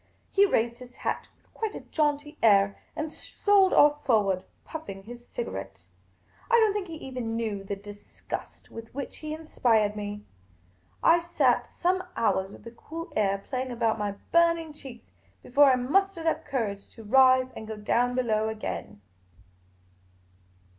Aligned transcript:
He 0.31 0.47
raised 0.47 0.79
his 0.79 0.95
hat 0.95 1.27
with 1.37 1.53
quite 1.53 1.75
a 1.75 1.81
jaunty 1.81 2.35
air 2.41 2.75
and 2.95 3.13
strolled 3.13 3.71
oif 3.71 3.97
forward, 3.97 4.43
puffing 4.65 5.03
his 5.03 5.27
cigarette, 5.27 5.83
I 6.49 6.53
don't 6.55 6.73
think 6.73 6.87
he 6.87 6.95
even 6.95 7.35
knew 7.35 7.63
the 7.63 7.75
disgust 7.75 8.71
with 8.71 8.95
which 8.95 9.17
he 9.17 9.31
inspired 9.31 9.95
me. 9.95 10.25
I 11.03 11.19
sat 11.19 11.67
some 11.67 12.03
hours 12.15 12.51
with 12.51 12.63
the 12.63 12.71
cool 12.71 13.13
air 13.15 13.43
playing 13.47 13.69
about 13.71 13.99
mj'^ 13.99 14.17
burn 14.31 14.57
ing 14.57 14.73
cheeks 14.73 15.11
before 15.43 15.65
I 15.65 15.75
mustered 15.75 16.25
up 16.25 16.45
courage 16.45 16.89
to 16.95 17.03
rise 17.03 17.51
and 17.51 17.67
go 17.67 17.77
down 17.77 18.15
below 18.15 18.49
again. 18.49 19.01